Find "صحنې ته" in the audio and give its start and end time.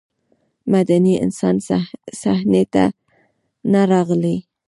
2.21-2.83